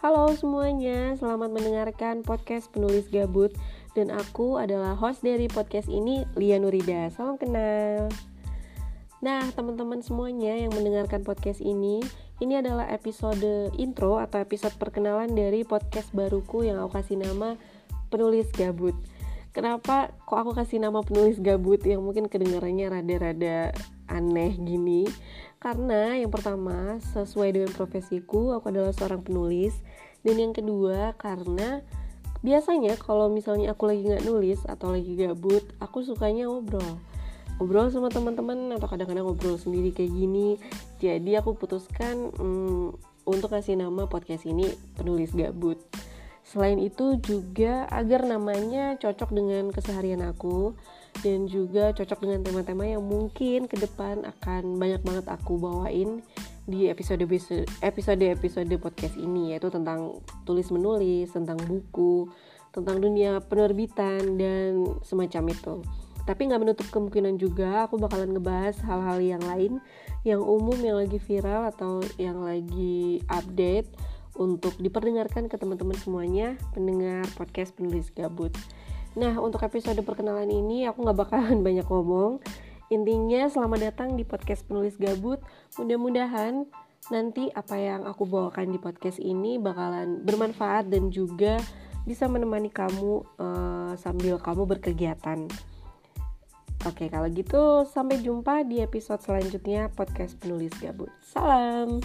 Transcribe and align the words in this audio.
Halo 0.00 0.32
semuanya, 0.32 1.12
selamat 1.20 1.52
mendengarkan 1.52 2.24
podcast 2.24 2.72
penulis 2.72 3.04
gabut. 3.12 3.52
Dan 3.92 4.08
aku 4.08 4.56
adalah 4.56 4.96
host 4.96 5.20
dari 5.20 5.44
podcast 5.44 5.92
ini, 5.92 6.24
Lia 6.40 6.56
Nurida. 6.56 7.12
Salam 7.12 7.36
kenal. 7.36 8.08
Nah 9.20 9.44
teman-teman 9.52 10.00
semuanya 10.00 10.56
yang 10.56 10.72
mendengarkan 10.72 11.20
podcast 11.20 11.60
ini 11.60 12.00
Ini 12.40 12.64
adalah 12.64 12.88
episode 12.88 13.76
intro 13.76 14.16
atau 14.16 14.40
episode 14.40 14.72
perkenalan 14.80 15.36
dari 15.36 15.68
podcast 15.68 16.08
baruku 16.16 16.64
yang 16.64 16.80
aku 16.80 16.96
kasih 16.96 17.20
nama 17.20 17.60
Penulis 18.08 18.48
Gabut 18.56 18.96
Kenapa 19.50 20.14
kok 20.30 20.38
aku 20.38 20.54
kasih 20.54 20.78
nama 20.78 21.02
penulis 21.02 21.42
gabut 21.42 21.82
yang 21.82 22.06
mungkin 22.06 22.30
kedengarannya 22.30 22.86
rada-rada 22.86 23.74
aneh 24.06 24.54
gini? 24.54 25.10
Karena 25.58 26.14
yang 26.14 26.30
pertama 26.30 27.02
sesuai 27.02 27.58
dengan 27.58 27.70
profesiku 27.74 28.54
aku 28.54 28.70
adalah 28.70 28.94
seorang 28.94 29.26
penulis. 29.26 29.74
Dan 30.22 30.38
yang 30.38 30.54
kedua 30.54 31.18
karena 31.18 31.82
biasanya 32.46 32.94
kalau 32.94 33.26
misalnya 33.26 33.74
aku 33.74 33.90
lagi 33.90 34.06
nggak 34.06 34.22
nulis 34.22 34.62
atau 34.70 34.94
lagi 34.94 35.18
gabut 35.18 35.66
aku 35.82 36.06
sukanya 36.06 36.46
ngobrol. 36.46 37.02
Ngobrol 37.58 37.90
sama 37.90 38.06
teman-teman 38.06 38.70
atau 38.78 38.86
kadang-kadang 38.86 39.26
ngobrol 39.26 39.58
sendiri 39.58 39.90
kayak 39.90 40.14
gini. 40.14 40.62
Jadi 41.02 41.34
aku 41.34 41.58
putuskan 41.58 42.30
hmm, 42.38 42.94
untuk 43.26 43.50
kasih 43.50 43.74
nama 43.74 44.06
podcast 44.06 44.46
ini 44.46 44.70
penulis 44.94 45.34
gabut 45.34 45.82
Selain 46.50 46.82
itu 46.82 47.14
juga 47.22 47.86
agar 47.94 48.26
namanya 48.26 48.98
cocok 48.98 49.30
dengan 49.30 49.70
keseharian 49.70 50.26
aku 50.26 50.74
dan 51.22 51.46
juga 51.46 51.94
cocok 51.94 52.26
dengan 52.26 52.42
tema-tema 52.42 52.90
yang 52.90 53.06
mungkin 53.06 53.70
ke 53.70 53.78
depan 53.78 54.26
akan 54.26 54.74
banyak 54.74 54.98
banget 55.06 55.30
aku 55.30 55.62
bawain 55.62 56.26
di 56.66 56.90
episode 56.90 57.22
episode 57.86 58.22
episode 58.26 58.74
podcast 58.82 59.14
ini 59.14 59.54
yaitu 59.54 59.70
tentang 59.70 60.18
tulis 60.42 60.66
menulis, 60.74 61.30
tentang 61.30 61.54
buku, 61.70 62.26
tentang 62.74 62.98
dunia 62.98 63.38
penerbitan 63.46 64.34
dan 64.34 64.82
semacam 65.06 65.54
itu. 65.54 65.74
Tapi 66.26 66.50
nggak 66.50 66.62
menutup 66.66 66.86
kemungkinan 66.90 67.38
juga 67.38 67.86
aku 67.86 67.94
bakalan 67.94 68.34
ngebahas 68.34 68.74
hal-hal 68.82 69.22
yang 69.22 69.42
lain 69.46 69.78
yang 70.26 70.42
umum 70.42 70.74
yang 70.82 70.98
lagi 70.98 71.22
viral 71.22 71.70
atau 71.70 72.02
yang 72.18 72.42
lagi 72.42 73.22
update 73.30 74.09
untuk 74.40 74.72
diperdengarkan 74.80 75.52
ke 75.52 75.60
teman-teman 75.60 75.94
semuanya 76.00 76.56
pendengar 76.72 77.28
podcast 77.36 77.76
penulis 77.76 78.08
gabut. 78.16 78.56
Nah 79.20 79.36
untuk 79.36 79.60
episode 79.60 80.00
perkenalan 80.00 80.48
ini 80.48 80.88
aku 80.88 81.04
nggak 81.04 81.18
bakalan 81.28 81.60
banyak 81.66 81.84
ngomong. 81.84 82.40
Intinya 82.90 83.46
selamat 83.46 83.92
datang 83.92 84.16
di 84.16 84.24
podcast 84.24 84.64
penulis 84.64 84.96
gabut. 84.96 85.38
Mudah-mudahan 85.78 86.66
nanti 87.12 87.52
apa 87.52 87.76
yang 87.76 88.08
aku 88.08 88.24
bawakan 88.24 88.72
di 88.72 88.80
podcast 88.80 89.20
ini 89.20 89.60
bakalan 89.60 90.24
bermanfaat 90.24 90.88
dan 90.88 91.12
juga 91.12 91.60
bisa 92.08 92.26
menemani 92.26 92.72
kamu 92.72 93.22
uh, 93.38 93.92
sambil 94.00 94.40
kamu 94.40 94.66
berkegiatan. 94.66 95.46
Oke, 96.88 97.12
kalau 97.12 97.28
gitu 97.28 97.84
sampai 97.84 98.24
jumpa 98.24 98.64
di 98.64 98.80
episode 98.80 99.20
selanjutnya 99.20 99.92
podcast 99.92 100.40
penulis 100.40 100.72
gabut. 100.80 101.12
Salam. 101.20 102.00